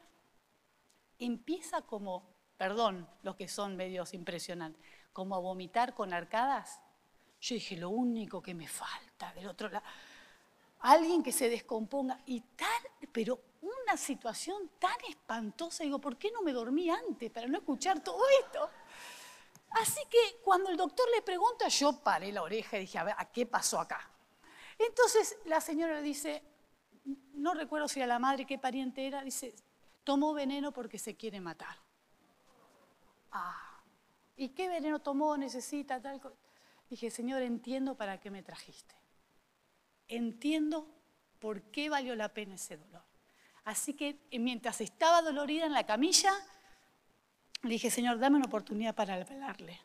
Empieza 1.19 1.81
como 1.81 2.34
perdón, 2.57 3.07
los 3.23 3.35
que 3.35 3.47
son 3.47 3.75
medios 3.75 4.13
impresionantes, 4.13 4.81
como 5.11 5.35
a 5.35 5.39
vomitar 5.39 5.93
con 5.93 6.13
arcadas. 6.13 6.81
Yo 7.41 7.55
dije, 7.55 7.77
lo 7.77 7.89
único 7.89 8.41
que 8.41 8.53
me 8.53 8.67
falta 8.67 9.33
del 9.33 9.47
otro 9.47 9.69
lado, 9.69 9.85
alguien 10.79 11.23
que 11.23 11.31
se 11.31 11.49
descomponga 11.49 12.19
y 12.25 12.41
tal, 12.41 13.09
pero 13.11 13.39
una 13.61 13.97
situación 13.97 14.71
tan 14.79 14.95
espantosa, 15.09 15.83
digo, 15.83 15.99
¿por 15.99 16.17
qué 16.17 16.31
no 16.31 16.41
me 16.41 16.53
dormí 16.53 16.89
antes 16.89 17.31
para 17.31 17.47
no 17.47 17.57
escuchar 17.57 18.03
todo 18.03 18.21
esto? 18.41 18.69
Así 19.71 20.01
que 20.09 20.41
cuando 20.43 20.69
el 20.69 20.77
doctor 20.77 21.05
le 21.13 21.21
pregunta, 21.21 21.67
yo 21.67 22.01
paré 22.01 22.31
la 22.31 22.43
oreja 22.43 22.77
y 22.77 22.81
dije, 22.81 22.97
a 22.97 23.03
ver, 23.03 23.15
¿a 23.17 23.31
qué 23.31 23.45
pasó 23.45 23.79
acá? 23.79 24.09
Entonces 24.77 25.37
la 25.45 25.59
señora 25.61 26.01
dice, 26.01 26.43
no 27.33 27.53
recuerdo 27.53 27.87
si 27.87 27.99
era 27.99 28.07
la 28.07 28.19
madre, 28.19 28.45
qué 28.45 28.57
pariente 28.57 29.05
era, 29.05 29.21
dice, 29.21 29.53
tomó 30.03 30.33
veneno 30.33 30.71
porque 30.71 30.97
se 30.97 31.15
quiere 31.15 31.41
matar. 31.41 31.84
Ah, 33.37 33.83
¿y 34.37 34.49
qué 34.49 34.69
veneno 34.69 34.99
tomó? 34.99 35.35
Necesita 35.35 36.01
tal 36.01 36.21
cosa. 36.21 36.37
Dije, 36.89 37.11
Señor, 37.11 37.41
entiendo 37.41 37.95
para 37.95 38.17
qué 38.19 38.31
me 38.31 38.41
trajiste. 38.41 38.95
Entiendo 40.07 40.87
por 41.39 41.63
qué 41.63 41.89
valió 41.89 42.15
la 42.15 42.29
pena 42.29 42.55
ese 42.55 42.77
dolor. 42.77 43.03
Así 43.65 43.93
que 43.93 44.21
mientras 44.39 44.79
estaba 44.79 45.21
dolorida 45.21 45.65
en 45.65 45.73
la 45.73 45.85
camilla, 45.85 46.31
dije, 47.63 47.91
Señor, 47.91 48.19
dame 48.19 48.37
una 48.37 48.45
oportunidad 48.45 48.95
para 48.95 49.15
hablarle. 49.15 49.81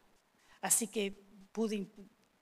Así 0.60 0.86
que 0.86 1.10
pude, 1.50 1.88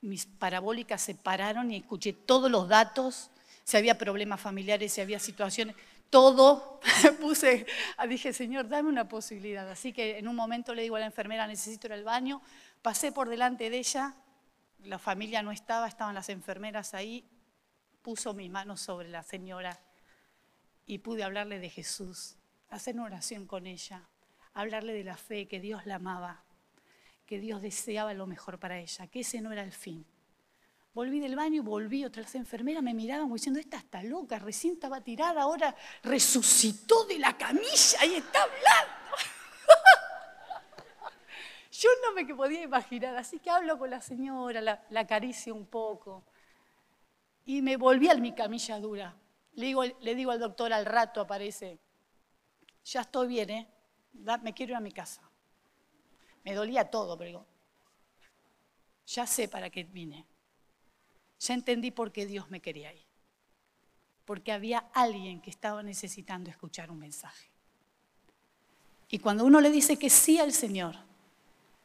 mis 0.03 0.27
parabólicas 0.27 1.01
se 1.01 1.15
pararon 1.15 1.71
y 1.71 1.77
escuché 1.77 2.13
todos 2.13 2.51
los 2.51 2.69
datos, 2.69 3.31
si 3.65 3.79
había 3.79 3.97
problemas 3.97 4.41
familiares, 4.43 4.93
si 4.93 5.01
había 5.01 5.19
situaciones, 5.19 5.75
todo. 6.11 6.81
Puse, 7.21 7.67
dije, 8.09 8.33
Señor, 8.33 8.69
dame 8.69 8.89
una 8.89 9.09
posibilidad. 9.09 9.69
Así 9.71 9.93
que 9.93 10.19
en 10.19 10.29
un 10.29 10.37
momento 10.37 10.75
le 10.75 10.83
digo 10.83 10.97
a 10.97 11.01
la 11.01 11.07
enfermera, 11.07 11.47
necesito 11.47 11.87
ir 11.87 11.93
al 11.93 12.05
baño. 12.05 12.43
Pasé 12.83 13.13
por 13.13 13.29
delante 13.29 13.71
de 13.71 13.79
ella, 13.79 14.15
la 14.85 14.99
familia 14.99 15.43
no 15.43 15.51
estaba, 15.51 15.89
estaban 15.89 16.15
las 16.15 16.29
enfermeras 16.29 16.95
ahí. 16.95 17.25
Puso 18.03 18.33
mis 18.35 18.51
manos 18.51 18.81
sobre 18.81 19.09
la 19.09 19.23
señora 19.23 19.81
y 20.87 20.99
pude 20.99 21.25
hablarle 21.25 21.59
de 21.59 21.69
Jesús, 21.69 22.37
hacer 22.71 22.95
una 22.95 23.05
oración 23.05 23.47
con 23.47 23.67
ella 23.67 24.09
hablarle 24.59 24.93
de 24.93 25.05
la 25.05 25.17
fe, 25.17 25.47
que 25.47 25.61
Dios 25.61 25.87
la 25.87 25.97
amaba, 25.97 26.43
que 27.27 27.39
Dios 27.39 27.63
deseaba 27.63 28.13
lo 28.13 28.27
mejor 28.27 28.59
para 28.59 28.81
ella, 28.81 29.07
que 29.07 29.21
ese 29.21 29.41
no 29.41 29.53
era 29.53 29.63
el 29.63 29.73
fin. 29.73 30.05
Volví 30.95 31.21
del 31.21 31.37
baño 31.37 31.63
volví, 31.63 32.05
otra 32.05 32.23
vez 32.23 32.35
enfermera 32.35 32.83
me 32.83 32.95
miraban 32.95 33.33
diciendo, 33.33 33.61
esta 33.61 33.77
está 33.77 34.03
loca, 34.03 34.39
recién 34.39 34.75
estaba 34.75 35.01
tirada, 35.01 35.43
ahora 35.43 35.75
resucitó 36.03 37.05
de 37.05 37.19
la 37.19 37.37
camilla 37.37 38.05
y 38.05 38.15
está 38.15 38.43
hablando. 38.43 39.17
Yo 41.71 41.91
no 42.03 42.15
me 42.15 42.35
podía 42.35 42.63
imaginar, 42.63 43.17
así 43.17 43.39
que 43.39 43.51
hablo 43.51 43.79
con 43.79 43.91
la 43.91 44.01
señora, 44.01 44.61
la, 44.61 44.85
la 44.91 45.01
acaricio 45.01 45.55
un 45.55 45.67
poco. 45.67 46.25
Y 47.45 47.63
me 47.63 47.77
volví 47.77 48.09
a 48.09 48.17
mi 48.17 48.35
camilla 48.35 48.81
dura. 48.81 49.15
Le 49.53 49.67
digo, 49.67 49.85
le 49.85 50.15
digo 50.15 50.31
al 50.31 50.41
doctor 50.41 50.73
al 50.73 50.85
rato, 50.85 51.21
aparece, 51.21 51.79
ya 52.85 53.03
estoy 53.03 53.29
bien, 53.29 53.51
¿eh? 53.51 53.69
me 54.43 54.55
quiero 54.55 54.73
ir 54.73 54.77
a 54.77 54.81
mi 54.81 54.93
casa. 54.93 55.23
Me 56.45 56.55
dolía 56.55 56.91
todo, 56.91 57.17
pero 57.17 57.29
digo, 57.29 57.47
ya 59.07 59.27
sé 59.27 59.49
para 59.49 59.71
qué 59.71 59.85
vine. 59.85 60.27
Ya 61.41 61.55
entendí 61.55 61.91
por 61.91 62.13
qué 62.13 62.27
Dios 62.27 62.51
me 62.51 62.61
quería 62.61 62.93
ir. 62.93 63.07
Porque 64.25 64.53
había 64.53 64.79
alguien 64.93 65.41
que 65.41 65.51
estaba 65.51 65.83
necesitando 65.83 66.51
escuchar 66.51 66.91
un 66.91 66.99
mensaje. 66.99 67.49
Y 69.09 69.19
cuando 69.21 69.45
uno 69.45 69.61
le 69.61 69.71
dice 69.71 69.99
que 69.99 70.11
sí 70.11 70.39
al 70.39 70.53
Señor, 70.53 70.97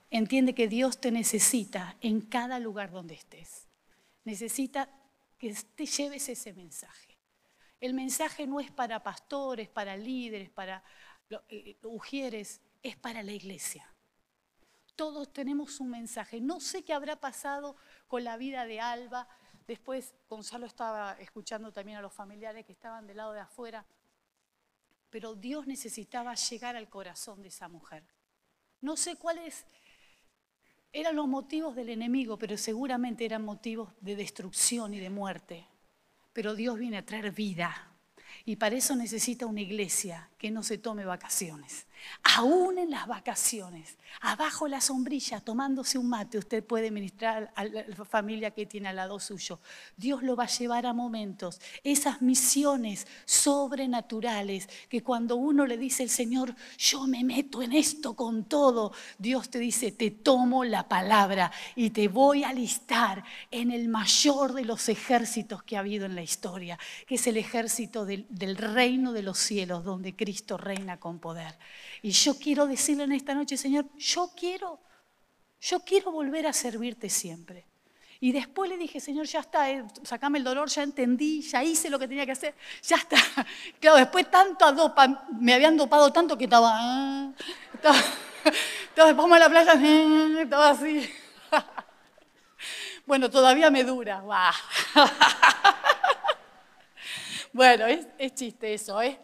entiende 0.10 0.54
que 0.54 0.68
Dios 0.68 1.00
te 1.00 1.12
necesita 1.12 1.96
en 2.02 2.22
cada 2.22 2.60
lugar 2.60 2.92
donde 2.92 3.16
estés. 3.16 3.68
Necesita 4.26 4.90
que 5.38 5.54
te 5.76 5.86
lleves 5.86 6.30
ese 6.30 6.54
mensaje. 6.54 7.18
El 7.80 7.94
mensaje 7.94 8.48
no 8.48 8.60
es 8.60 8.72
para 8.72 9.04
pastores, 9.04 9.70
para 9.70 9.98
líderes, 9.98 10.50
para 10.50 10.84
eh, 11.50 11.78
Ujieres, 11.84 12.62
es 12.82 12.96
para 12.96 13.24
la 13.24 13.32
iglesia. 13.32 13.88
Todos 14.96 15.34
tenemos 15.34 15.80
un 15.80 15.90
mensaje. 15.90 16.40
No 16.40 16.60
sé 16.60 16.84
qué 16.84 16.94
habrá 16.94 17.20
pasado 17.20 17.76
con 18.08 18.24
la 18.24 18.38
vida 18.38 18.66
de 18.66 18.80
Alba. 18.80 19.28
Después 19.68 20.14
Gonzalo 20.30 20.66
estaba 20.66 21.14
escuchando 21.20 21.72
también 21.72 21.98
a 21.98 22.02
los 22.02 22.14
familiares 22.14 22.66
que 22.66 22.74
estaban 22.74 23.08
del 23.08 23.18
lado 23.18 23.34
de 23.34 23.40
afuera. 23.40 23.86
Pero 25.10 25.36
Dios 25.36 25.68
necesitaba 25.68 26.34
llegar 26.36 26.76
al 26.76 26.90
corazón 26.90 27.42
de 27.42 27.50
esa 27.50 27.68
mujer. 27.68 28.04
No 28.82 28.98
sé 28.98 29.16
cuáles 29.16 29.66
eran 30.92 31.16
los 31.16 31.28
motivos 31.28 31.76
del 31.76 31.90
enemigo, 31.90 32.38
pero 32.38 32.58
seguramente 32.58 33.26
eran 33.26 33.44
motivos 33.44 33.94
de 34.02 34.16
destrucción 34.16 34.94
y 34.94 35.00
de 35.00 35.10
muerte. 35.10 35.66
Pero 36.34 36.56
Dios 36.56 36.78
viene 36.78 36.98
a 36.98 37.06
traer 37.06 37.32
vida. 37.32 37.90
Y 38.46 38.58
para 38.58 38.76
eso 38.76 38.96
necesita 38.96 39.46
una 39.46 39.62
iglesia 39.62 40.30
que 40.38 40.52
no 40.52 40.64
se 40.64 40.78
tome 40.78 41.06
vacaciones. 41.06 41.88
Aún 42.24 42.78
en 42.78 42.90
las 42.90 43.08
vacaciones, 43.08 43.98
abajo 44.22 44.68
la 44.68 44.80
sombrilla, 44.80 45.42
tomándose 45.42 45.98
un 45.98 46.08
mate, 46.08 46.38
usted 46.38 46.64
puede 46.64 46.90
ministrar 46.90 47.52
a 47.56 47.66
la 47.66 48.06
familia 48.06 48.52
que 48.52 48.66
tiene 48.66 48.90
al 48.90 48.96
lado 48.96 49.20
suyo. 49.20 49.60
Dios 49.98 50.24
lo 50.24 50.36
va 50.36 50.46
a 50.46 50.48
llevar 50.48 50.86
a 50.86 50.94
momentos, 50.94 51.60
esas 51.84 52.22
misiones 52.22 53.08
sobrenaturales, 53.26 54.70
que 54.88 55.04
cuando 55.04 55.36
uno 55.36 55.66
le 55.66 55.78
dice 55.78 56.04
al 56.04 56.10
Señor, 56.10 56.56
yo 56.78 57.08
me 57.08 57.24
meto 57.24 57.62
en 57.62 57.74
esto 57.74 58.16
con 58.16 58.46
todo, 58.46 58.94
Dios 59.18 59.50
te 59.50 59.60
dice, 59.60 59.92
te 59.92 60.12
tomo 60.12 60.64
la 60.64 60.88
palabra 60.88 61.52
y 61.76 61.90
te 61.90 62.08
voy 62.08 62.44
a 62.44 62.50
alistar 62.50 63.24
en 63.52 63.72
el 63.72 63.90
mayor 63.90 64.54
de 64.54 64.66
los 64.66 64.88
ejércitos 64.88 65.64
que 65.64 65.76
ha 65.76 65.82
habido 65.82 66.06
en 66.06 66.16
la 66.16 66.24
historia, 66.24 66.80
que 67.06 67.16
es 67.16 67.28
el 67.28 67.38
ejército 67.38 68.06
del, 68.06 68.26
del 68.30 68.56
reino 68.56 69.12
de 69.12 69.24
los 69.24 69.38
cielos, 69.38 69.84
donde 69.84 70.16
Cristo 70.16 70.58
reina 70.58 71.00
con 71.00 71.20
poder. 71.20 71.58
Y 72.02 72.12
yo 72.12 72.38
quiero 72.38 72.68
decirle 72.68 73.04
en 73.04 73.12
esta 73.12 73.34
noche, 73.34 73.58
Señor, 73.58 73.86
yo 73.98 74.32
quiero, 74.36 74.80
yo 75.62 75.80
quiero 75.82 76.12
volver 76.12 76.48
a 76.48 76.54
servirte 76.54 77.10
siempre. 77.10 77.66
Y 78.20 78.32
después 78.32 78.70
le 78.70 78.78
dije, 78.78 79.02
Señor, 79.02 79.26
ya 79.26 79.42
está, 79.42 79.70
eh, 79.70 79.84
sacame 80.04 80.38
el 80.38 80.46
dolor, 80.46 80.70
ya 80.70 80.84
entendí, 80.84 81.42
ya 81.42 81.62
hice 81.62 81.90
lo 81.90 82.00
que 82.00 82.08
tenía 82.08 82.26
que 82.26 82.32
hacer, 82.32 82.56
ya 82.84 82.96
está. 82.96 83.18
Claro, 83.80 83.98
después 83.98 84.32
tanto 84.32 84.72
dopa, 84.72 85.26
me 85.40 85.54
habían 85.54 85.76
dopado 85.76 86.12
tanto 86.14 86.38
que 86.38 86.46
estaba, 86.46 86.72
ah, 86.74 87.34
estaba, 87.74 87.98
estaba 88.96 89.36
a 89.36 89.40
la 89.40 89.50
playa, 89.50 89.74
estaba 90.42 90.70
así. 90.70 91.10
Bueno, 93.06 93.30
todavía 93.30 93.70
me 93.70 93.84
dura. 93.84 94.24
Bueno, 97.52 97.86
es 97.86 98.34
chiste 98.34 98.74
eso, 98.74 99.02
¿eh? 99.02 99.20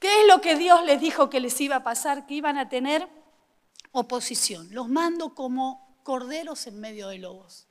¿Qué 0.00 0.22
es 0.22 0.26
lo 0.28 0.40
que 0.40 0.56
Dios 0.56 0.82
les 0.86 0.98
dijo 0.98 1.28
que 1.28 1.40
les 1.40 1.60
iba 1.60 1.76
a 1.76 1.84
pasar? 1.84 2.26
Que 2.26 2.32
iban 2.32 2.56
a 2.56 2.70
tener 2.70 3.06
oposición. 3.92 4.72
Los 4.72 4.88
mando 4.88 5.34
como 5.34 6.00
corderos 6.02 6.66
en 6.66 6.80
medio 6.80 7.08
de 7.08 7.18
lobos. 7.18 7.68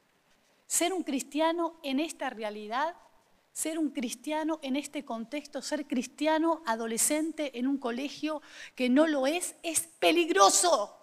Ser 0.68 0.94
un 0.94 1.02
cristiano 1.02 1.80
en 1.82 2.00
esta 2.00 2.30
realidad, 2.30 2.96
ser 3.52 3.80
un 3.80 3.90
cristiano 3.90 4.60
en 4.62 4.76
este 4.76 5.04
contexto, 5.04 5.64
ser 5.64 5.88
cristiano 5.88 6.62
adolescente 6.68 7.58
en 7.58 7.66
un 7.66 7.80
colegio 7.80 8.44
que 8.76 8.90
no 8.90 9.08
lo 9.08 9.26
es, 9.26 9.56
es 9.64 9.88
peligroso. 9.98 10.96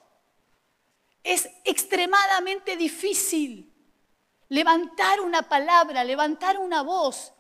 Es 1.25 1.51
extremadamente 1.65 2.77
difícil 2.77 3.75
levantar 4.49 5.21
una 5.21 5.43
palabra, 5.49 6.05
levantar 6.05 6.57
una 6.57 6.83
voz 6.83 7.33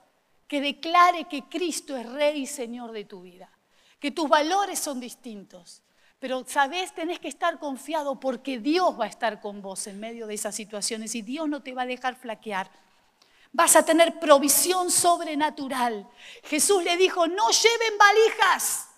que 0.49 0.61
declare 0.61 1.29
que 1.29 1.45
Cristo 1.45 1.97
es 1.97 2.11
Rey 2.11 2.41
y 2.41 2.47
Señor 2.49 2.91
de 2.91 3.05
tu 3.05 3.23
vida 3.23 3.56
que 3.99 4.11
tus 4.11 4.29
valores 4.29 4.79
son 4.79 5.01
distintos. 5.01 5.83
Pero 6.19 6.45
sabes, 6.47 6.95
tenés 6.95 7.19
que 7.19 7.29
estar 7.29 7.59
confiado 7.59 8.19
porque 8.19 8.59
Dios 8.59 8.99
va 8.99 9.05
a 9.05 9.09
estar 9.09 9.41
con 9.41 9.61
vos 9.61 9.87
en 9.87 10.01
medio 10.01 10.27
de 10.27 10.35
esas 10.35 10.55
situaciones 10.55 11.15
y 11.15 11.23
Dios 11.23 11.49
no 11.49 11.63
te 11.63 11.75
va 11.75 11.83
a 11.83 11.87
dejar 11.87 12.17
flaquear. 12.17 12.71
Vas 13.53 13.77
a 13.77 13.85
tener 13.85 14.19
provisión 14.19 14.91
sobrenatural. 14.91 16.09
Jesús 16.45 16.83
le 16.85 16.97
dijo, 16.97 17.27
no 17.27 17.51
lleven 17.51 17.99
valijas. 17.99 18.89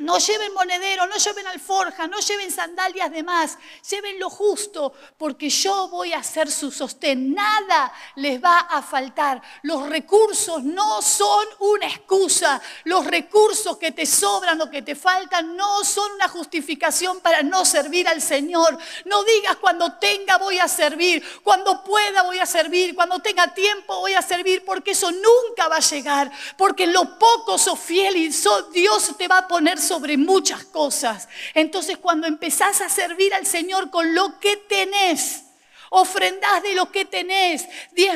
No 0.00 0.18
lleven 0.18 0.54
monedero, 0.54 1.06
no 1.06 1.16
lleven 1.16 1.46
alforja, 1.46 2.06
no 2.06 2.18
lleven 2.20 2.50
sandalias 2.50 3.10
de 3.10 3.22
más, 3.22 3.58
lleven 3.88 4.18
lo 4.18 4.30
justo, 4.30 4.94
porque 5.18 5.50
yo 5.50 5.88
voy 5.88 6.14
a 6.14 6.22
ser 6.22 6.50
su 6.50 6.70
sostén. 6.70 7.34
Nada 7.34 7.92
les 8.16 8.42
va 8.42 8.60
a 8.60 8.80
faltar. 8.80 9.42
Los 9.62 9.90
recursos 9.90 10.64
no 10.64 11.02
son 11.02 11.46
una 11.58 11.86
excusa. 11.86 12.62
Los 12.84 13.06
recursos 13.06 13.76
que 13.76 13.92
te 13.92 14.06
sobran 14.06 14.58
o 14.62 14.70
que 14.70 14.80
te 14.80 14.94
faltan 14.94 15.54
no 15.54 15.84
son 15.84 16.10
una 16.12 16.28
justificación 16.28 17.20
para 17.20 17.42
no 17.42 17.66
servir 17.66 18.08
al 18.08 18.22
Señor. 18.22 18.78
No 19.04 19.22
digas 19.24 19.56
cuando 19.56 19.98
tenga 19.98 20.38
voy 20.38 20.58
a 20.60 20.68
servir, 20.68 21.22
cuando 21.42 21.84
pueda 21.84 22.22
voy 22.22 22.38
a 22.38 22.46
servir, 22.46 22.94
cuando 22.94 23.18
tenga 23.18 23.52
tiempo 23.52 24.00
voy 24.00 24.14
a 24.14 24.22
servir, 24.22 24.64
porque 24.64 24.92
eso 24.92 25.10
nunca 25.10 25.68
va 25.68 25.76
a 25.76 25.80
llegar. 25.80 26.32
Porque 26.56 26.86
lo 26.86 27.18
poco 27.18 27.58
sos 27.58 27.78
fiel 27.78 28.16
y 28.16 28.30
Dios 28.72 29.14
te 29.18 29.28
va 29.28 29.38
a 29.38 29.48
poner 29.48 29.78
sobre 29.90 30.16
muchas 30.16 30.62
cosas. 30.66 31.28
Entonces 31.52 31.98
cuando 31.98 32.28
empezás 32.28 32.80
a 32.80 32.88
servir 32.88 33.34
al 33.34 33.44
Señor 33.44 33.90
con 33.90 34.14
lo 34.14 34.38
que 34.38 34.56
tenés, 34.56 35.46
ofrendás 35.90 36.62
de 36.62 36.76
lo 36.76 36.92
que 36.92 37.06
tenés, 37.06 37.66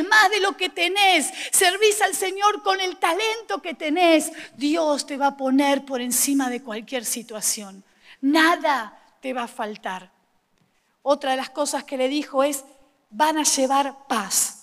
más 0.08 0.30
de 0.30 0.38
lo 0.38 0.56
que 0.56 0.68
tenés, 0.68 1.32
servís 1.50 2.00
al 2.00 2.14
Señor 2.14 2.62
con 2.62 2.80
el 2.80 2.96
talento 2.98 3.60
que 3.60 3.74
tenés, 3.74 4.30
Dios 4.56 5.04
te 5.04 5.16
va 5.16 5.26
a 5.26 5.36
poner 5.36 5.84
por 5.84 6.00
encima 6.00 6.48
de 6.48 6.62
cualquier 6.62 7.04
situación. 7.04 7.82
Nada 8.20 8.96
te 9.20 9.32
va 9.32 9.42
a 9.42 9.48
faltar. 9.48 10.12
Otra 11.02 11.32
de 11.32 11.38
las 11.38 11.50
cosas 11.50 11.82
que 11.82 11.96
le 11.96 12.06
dijo 12.06 12.44
es, 12.44 12.64
van 13.10 13.36
a 13.36 13.42
llevar 13.42 14.06
paz 14.06 14.60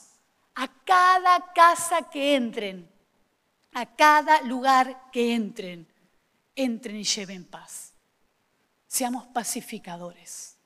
a 0.55 0.69
cada 0.85 1.51
casa 1.53 2.09
que 2.09 2.35
entren, 2.35 2.89
a 3.73 3.85
cada 3.85 4.41
lugar 4.43 5.11
que 5.11 5.33
entren, 5.33 5.90
entren 6.63 6.95
y 6.95 7.03
lleven 7.03 7.45
paz. 7.45 7.93
Seamos 8.87 9.27
pacificadores, 9.27 10.57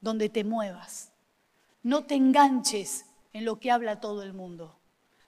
donde 0.00 0.28
te 0.28 0.44
muevas. 0.44 1.12
No 1.82 2.04
te 2.04 2.14
enganches 2.14 3.06
en 3.32 3.44
lo 3.44 3.58
que 3.58 3.70
habla 3.70 4.00
todo 4.00 4.22
el 4.22 4.32
mundo. 4.32 4.78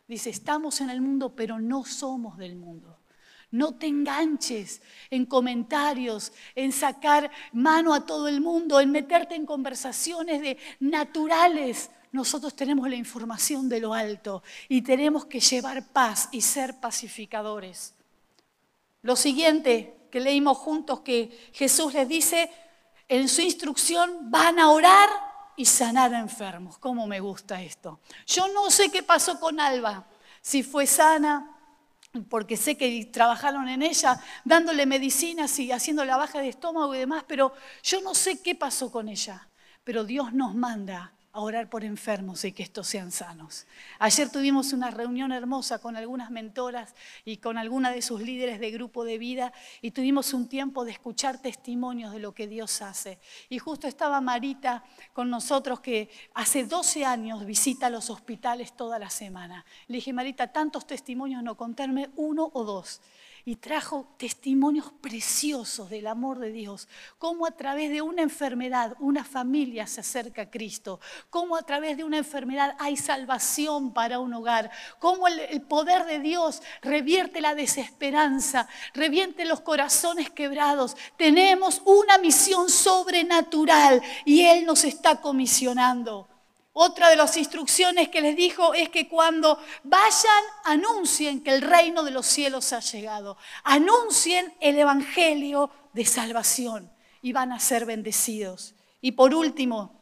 Dice, 0.06 0.30
estamos 0.30 0.80
en 0.80 0.90
el 0.90 1.00
mundo, 1.00 1.34
pero 1.34 1.58
no 1.58 1.84
somos 1.84 2.37
del 2.37 2.56
mundo. 2.56 2.99
No 3.50 3.75
te 3.75 3.87
enganches 3.87 4.80
en 5.11 5.26
comentarios, 5.26 6.32
en 6.54 6.72
sacar 6.72 7.30
mano 7.52 7.92
a 7.92 8.06
todo 8.06 8.28
el 8.28 8.40
mundo, 8.40 8.80
en 8.80 8.90
meterte 8.90 9.34
en 9.34 9.44
conversaciones 9.44 10.40
de 10.40 10.56
naturales. 10.80 11.90
Nosotros 12.12 12.54
tenemos 12.54 12.88
la 12.88 12.96
información 12.96 13.68
de 13.68 13.80
lo 13.80 13.94
alto 13.94 14.42
y 14.68 14.82
tenemos 14.82 15.26
que 15.26 15.40
llevar 15.40 15.87
paz 15.88 16.28
y 16.32 16.40
ser 16.40 16.80
pacificadores. 16.80 17.94
Lo 19.02 19.16
siguiente 19.16 20.09
que 20.11 20.21
leímos 20.21 20.59
juntos 20.59 21.00
que 21.00 21.50
Jesús 21.52 21.94
les 21.94 22.09
dice 22.09 22.50
en 23.09 23.28
su 23.28 23.42
instrucción, 23.42 24.30
van 24.30 24.59
a 24.59 24.71
orar 24.71 25.09
y 25.56 25.64
sanar 25.64 26.14
a 26.14 26.18
enfermos. 26.18 26.78
¿Cómo 26.78 27.06
me 27.06 27.21
gusta 27.21 27.61
esto? 27.61 28.00
Yo 28.26 28.49
no 28.49 28.71
sé 28.71 28.90
qué 28.90 29.02
pasó 29.02 29.38
con 29.38 29.61
Alba, 29.61 30.06
si 30.40 30.62
fue 30.62 30.87
sana, 30.87 31.52
porque 32.28 32.56
sé 32.56 32.76
que 32.76 33.06
trabajaron 33.06 33.68
en 33.68 33.82
ella 33.82 34.21
dándole 34.44 34.87
medicinas 34.87 35.59
y 35.59 35.73
haciendo 35.73 36.04
la 36.04 36.16
baja 36.16 36.40
de 36.40 36.49
estómago 36.49 36.94
y 36.94 36.99
demás, 36.99 37.25
pero 37.26 37.52
yo 37.82 38.00
no 38.02 38.14
sé 38.14 38.40
qué 38.42 38.54
pasó 38.54 38.90
con 38.90 39.09
ella. 39.09 39.49
Pero 39.85 40.04
Dios 40.04 40.32
nos 40.32 40.54
manda 40.54 41.12
a 41.34 41.40
orar 41.40 41.70
por 41.70 41.82
enfermos 41.82 42.44
y 42.44 42.52
que 42.52 42.62
estos 42.62 42.86
sean 42.86 43.10
sanos. 43.10 43.66
Ayer 43.98 44.28
tuvimos 44.30 44.74
una 44.74 44.90
reunión 44.90 45.32
hermosa 45.32 45.78
con 45.78 45.96
algunas 45.96 46.30
mentoras 46.30 46.94
y 47.24 47.38
con 47.38 47.56
alguna 47.56 47.90
de 47.90 48.02
sus 48.02 48.20
líderes 48.20 48.60
de 48.60 48.70
grupo 48.70 49.04
de 49.04 49.16
vida 49.16 49.52
y 49.80 49.92
tuvimos 49.92 50.34
un 50.34 50.46
tiempo 50.46 50.84
de 50.84 50.92
escuchar 50.92 51.40
testimonios 51.40 52.12
de 52.12 52.18
lo 52.18 52.32
que 52.34 52.48
Dios 52.48 52.82
hace. 52.82 53.18
Y 53.48 53.58
justo 53.58 53.88
estaba 53.88 54.20
Marita 54.20 54.84
con 55.14 55.30
nosotros 55.30 55.80
que 55.80 56.10
hace 56.34 56.64
12 56.64 57.06
años 57.06 57.46
visita 57.46 57.88
los 57.88 58.10
hospitales 58.10 58.76
toda 58.76 58.98
la 58.98 59.08
semana. 59.08 59.64
Le 59.88 59.96
dije, 59.96 60.12
Marita, 60.12 60.52
tantos 60.52 60.86
testimonios, 60.86 61.42
no 61.42 61.56
contarme 61.56 62.10
uno 62.16 62.50
o 62.52 62.64
dos 62.64 63.00
y 63.44 63.56
trajo 63.56 64.06
testimonios 64.18 64.92
preciosos 65.00 65.90
del 65.90 66.06
amor 66.06 66.38
de 66.38 66.52
Dios, 66.52 66.88
cómo 67.18 67.46
a 67.46 67.50
través 67.52 67.90
de 67.90 68.00
una 68.00 68.22
enfermedad 68.22 68.94
una 69.00 69.25
familia 69.25 69.87
se 69.87 70.00
acerca 70.00 70.42
a 70.42 70.50
Cristo, 70.50 71.00
cómo 71.28 71.56
a 71.56 71.62
través 71.62 71.96
de 71.96 72.04
una 72.04 72.18
enfermedad 72.18 72.76
hay 72.78 72.96
salvación 72.96 73.92
para 73.92 74.20
un 74.20 74.32
hogar, 74.34 74.70
cómo 74.99 75.26
el, 75.26 75.62
poder 75.62 76.04
de 76.04 76.20
Dios 76.20 76.62
revierte 76.82 77.40
la 77.40 77.54
desesperanza, 77.54 78.68
revierte 78.94 79.44
los 79.44 79.61
corazones 79.61 80.30
quebrados. 80.30 80.96
Tenemos 81.16 81.82
una 81.84 82.18
misión 82.18 82.68
sobrenatural 82.68 84.02
y 84.25 84.42
Él 84.42 84.64
nos 84.64 84.84
está 84.84 85.20
comisionando. 85.20 86.31
Otra 86.75 87.11
de 87.11 87.17
las 87.17 87.37
instrucciones 87.37 88.09
que 88.09 88.23
les 88.23 88.35
dijo 88.35 88.73
es 88.73 88.88
que 88.88 89.07
cuando 89.07 89.59
vayan, 89.85 90.45
anuncien 90.64 91.43
que 91.43 91.50
el 91.50 91.61
reino 91.61 92.02
de 92.02 92.11
los 92.11 92.26
cielos 92.26 92.73
ha 92.73 92.80
llegado. 92.80 93.37
Anuncien 93.63 94.54
el 94.58 94.78
evangelio 94.78 95.71
de 95.93 96.06
salvación 96.06 96.91
y 97.21 97.32
van 97.32 97.52
a 97.52 97.61
ser 97.61 97.85
bendecidos. 97.85 98.75
Y 99.02 99.13
por 99.13 99.35
último, 99.35 100.00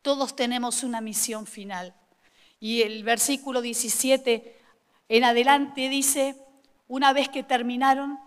todos 0.00 0.36
tenemos 0.36 0.84
una 0.84 1.00
misión 1.00 1.46
final. 1.46 1.92
Y 2.60 2.82
el 2.82 3.02
versículo 3.02 3.60
17 3.60 4.58
en 5.08 5.24
adelante 5.24 5.88
dice, 5.88 6.36
una 6.86 7.12
vez 7.12 7.28
que 7.28 7.42
terminaron, 7.42 8.20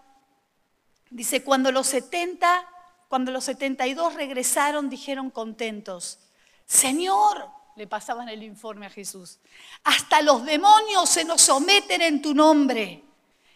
dice, 1.09 1.45
cuando 1.45 1.71
los 1.71 1.87
70, 1.87 2.67
cuando 3.07 3.31
los 3.31 3.45
72 3.45 4.15
regresaron, 4.15 4.89
dijeron 4.89 5.29
contentos 5.29 6.19
Señor, 6.65 7.49
le 7.75 7.87
pasaban 7.87 8.29
el 8.29 8.43
informe 8.43 8.85
a 8.85 8.89
Jesús, 8.89 9.39
hasta 9.83 10.21
los 10.21 10.45
demonios 10.45 11.09
se 11.09 11.25
nos 11.25 11.41
someten 11.41 12.01
en 12.01 12.21
tu 12.21 12.33
nombre. 12.33 13.03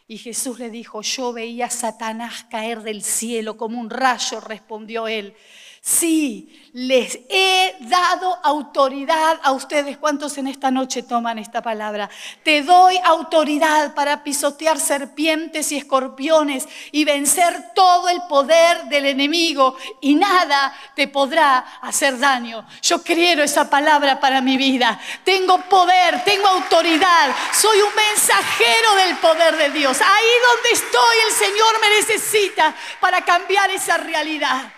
Y 0.09 0.17
Jesús 0.17 0.57
le 0.57 0.69
dijo, 0.69 1.01
yo 1.01 1.33
veía 1.33 1.65
a 1.65 1.69
Satanás 1.69 2.45
caer 2.49 2.81
del 2.81 3.03
cielo 3.03 3.57
como 3.57 3.79
un 3.79 3.89
rayo, 3.89 4.39
respondió 4.39 5.07
él. 5.07 5.35
Sí, 5.81 6.69
les 6.73 7.19
he 7.29 7.75
dado 7.79 8.37
autoridad 8.43 9.39
a 9.41 9.51
ustedes. 9.51 9.97
¿Cuántos 9.97 10.37
en 10.37 10.47
esta 10.47 10.69
noche 10.69 11.01
toman 11.01 11.39
esta 11.39 11.61
palabra? 11.61 12.09
Te 12.43 12.61
doy 12.61 12.99
autoridad 13.03 13.95
para 13.95 14.23
pisotear 14.23 14.79
serpientes 14.79 15.71
y 15.71 15.77
escorpiones 15.77 16.67
y 16.91 17.03
vencer 17.03 17.71
todo 17.73 18.09
el 18.09 18.21
poder 18.29 18.85
del 18.85 19.07
enemigo 19.07 19.75
y 20.01 20.15
nada 20.15 20.71
te 20.95 21.07
podrá 21.07 21.59
hacer 21.81 22.19
daño. 22.19 22.63
Yo 22.81 23.01
quiero 23.01 23.41
esa 23.43 23.69
palabra 23.69 24.19
para 24.19 24.41
mi 24.41 24.57
vida. 24.57 24.99
Tengo 25.23 25.59
poder, 25.61 26.23
tengo 26.23 26.47
autoridad. 26.47 27.35
Soy 27.53 27.79
un 27.81 27.95
mensajero 27.95 28.95
del 28.95 29.17
poder 29.17 29.57
de 29.57 29.69
Dios. 29.71 29.99
Ahí 30.01 30.31
donde 30.53 30.69
estoy 30.73 31.17
el 31.27 31.33
Señor 31.33 31.81
me 31.81 31.89
necesita 31.89 32.75
para 32.99 33.21
cambiar 33.21 33.71
esa 33.71 33.97
realidad. 33.97 34.76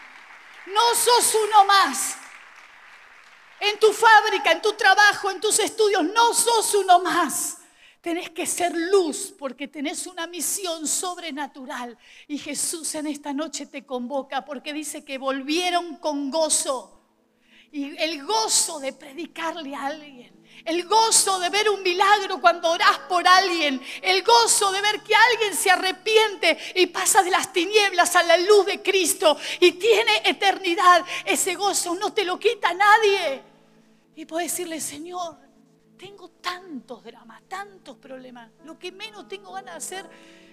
No 0.74 0.96
sos 0.96 1.36
uno 1.36 1.66
más. 1.66 2.16
En 3.60 3.78
tu 3.80 3.92
fábrica, 3.92 4.52
en 4.52 4.62
tu 4.62 4.74
trabajo, 4.74 5.30
en 5.30 5.42
tus 5.42 5.60
estudios, 5.60 6.04
no 6.04 6.34
sos 6.34 6.74
uno 6.76 7.00
más. 7.00 7.58
Tenés 8.02 8.30
que 8.30 8.46
ser 8.46 8.74
luz 8.74 9.34
porque 9.38 9.68
tenés 9.68 10.08
una 10.08 10.26
misión 10.28 10.88
sobrenatural. 10.88 11.98
Y 12.28 12.38
Jesús 12.38 12.96
en 12.96 13.08
esta 13.08 13.34
noche 13.34 13.66
te 13.66 13.86
convoca 13.86 14.46
porque 14.46 14.72
dice 14.72 15.04
que 15.04 15.18
volvieron 15.18 15.98
con 15.98 16.32
gozo. 16.32 17.02
Y 17.72 17.98
el 17.98 18.24
gozo 18.26 18.80
de 18.80 18.94
predicarle 18.94 19.76
a 19.76 19.88
alguien 19.88 20.39
el 20.66 20.86
gozo 20.86 21.40
de 21.40 21.50
ver 21.50 21.70
un 21.70 21.82
milagro 21.84 22.40
cuando 22.42 22.72
orás 22.72 23.00
por 23.08 23.28
alguien. 23.28 23.82
El 24.02 24.24
gozo 24.24 24.72
de 24.72 24.82
ver 24.82 25.02
que 25.02 25.16
alguien 25.16 25.56
se 25.56 25.72
arrepiente 25.72 26.58
y 26.76 26.88
pasa 26.88 27.24
de 27.24 27.32
las 27.32 27.52
tinieblas 27.54 28.16
a 28.16 28.24
la 28.24 28.38
luz 28.38 28.66
de 28.66 28.82
Cristo 28.82 29.38
y 29.60 29.74
tiene 29.74 30.12
eternidad. 30.26 31.06
Ese 31.26 31.56
gozo 31.56 31.96
no 31.96 32.14
te 32.14 32.26
lo 32.26 32.40
quita 32.40 32.74
nadie. 32.74 33.42
Y 34.16 34.26
puedes 34.26 34.52
decirle, 34.52 34.82
Señor, 34.82 35.38
tengo 35.98 36.30
tantos 36.30 37.04
dramas, 37.04 37.42
tantos 37.48 37.98
problemas. 37.98 38.52
Lo 38.66 38.78
que 38.78 38.92
menos 38.92 39.28
tengo 39.28 39.54
ganas 39.54 39.90
de 39.90 39.98
hacer 39.98 40.10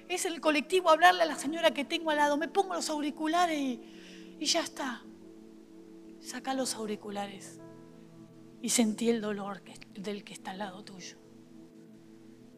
es 0.08 0.24
el 0.24 0.40
colectivo 0.40 0.90
hablarle 0.90 1.22
a 1.22 1.26
la 1.26 1.36
señora 1.36 1.72
que 1.72 1.84
tengo 1.84 2.10
al 2.10 2.16
lado. 2.16 2.36
Me 2.36 2.48
pongo 2.48 2.74
los 2.74 2.88
auriculares 2.90 3.58
y, 3.58 4.36
y 4.38 4.46
ya 4.46 4.60
está. 4.60 5.02
Saca 6.20 6.54
los 6.54 6.74
auriculares 6.74 7.60
y 8.66 8.68
sentí 8.68 9.08
el 9.10 9.20
dolor 9.20 9.62
del 9.94 10.24
que 10.24 10.32
está 10.32 10.50
al 10.50 10.58
lado 10.58 10.82
tuyo. 10.82 11.18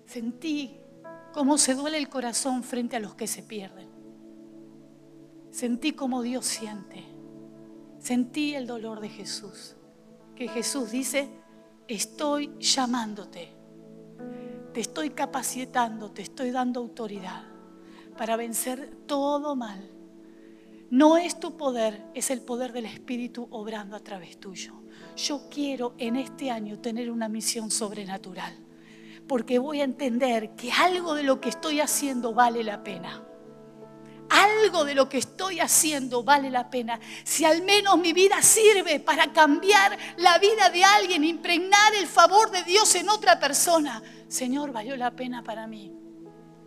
Sentí 0.06 0.80
cómo 1.34 1.58
se 1.58 1.74
duele 1.74 1.98
el 1.98 2.08
corazón 2.08 2.62
frente 2.62 2.96
a 2.96 2.98
los 2.98 3.14
que 3.14 3.26
se 3.26 3.42
pierden. 3.42 3.90
Sentí 5.50 5.92
cómo 5.92 6.22
Dios 6.22 6.46
siente. 6.46 7.04
Sentí 7.98 8.54
el 8.54 8.66
dolor 8.66 9.00
de 9.00 9.10
Jesús. 9.10 9.76
Que 10.34 10.48
Jesús 10.48 10.92
dice, 10.92 11.28
estoy 11.88 12.54
llamándote. 12.58 13.52
Te 14.72 14.80
estoy 14.80 15.10
capacitando, 15.10 16.10
te 16.10 16.22
estoy 16.22 16.52
dando 16.52 16.80
autoridad 16.80 17.44
para 18.16 18.36
vencer 18.36 18.96
todo 19.06 19.54
mal. 19.56 19.90
No 20.90 21.16
es 21.16 21.38
tu 21.38 21.56
poder, 21.56 22.02
es 22.14 22.30
el 22.30 22.40
poder 22.40 22.72
del 22.72 22.86
Espíritu 22.86 23.46
obrando 23.50 23.96
a 23.96 24.00
través 24.00 24.38
tuyo 24.38 24.78
yo 25.18 25.48
quiero 25.50 25.94
en 25.98 26.16
este 26.16 26.50
año 26.50 26.78
tener 26.78 27.10
una 27.10 27.28
misión 27.28 27.70
sobrenatural, 27.70 28.56
porque 29.26 29.58
voy 29.58 29.80
a 29.80 29.84
entender 29.84 30.50
que 30.50 30.72
algo 30.72 31.14
de 31.14 31.24
lo 31.24 31.40
que 31.40 31.48
estoy 31.48 31.80
haciendo 31.80 32.32
vale 32.32 32.62
la 32.62 32.82
pena. 32.82 33.24
Algo 34.30 34.84
de 34.84 34.94
lo 34.94 35.08
que 35.08 35.18
estoy 35.18 35.58
haciendo 35.58 36.22
vale 36.22 36.50
la 36.50 36.68
pena. 36.68 37.00
Si 37.24 37.46
al 37.46 37.62
menos 37.62 37.98
mi 37.98 38.12
vida 38.12 38.42
sirve 38.42 39.00
para 39.00 39.32
cambiar 39.32 39.96
la 40.18 40.38
vida 40.38 40.68
de 40.68 40.84
alguien, 40.84 41.24
impregnar 41.24 41.94
el 41.94 42.06
favor 42.06 42.50
de 42.50 42.62
Dios 42.62 42.94
en 42.94 43.08
otra 43.08 43.40
persona, 43.40 44.02
Señor, 44.28 44.70
valió 44.70 44.96
la 44.96 45.10
pena 45.12 45.42
para 45.42 45.66
mí. 45.66 45.97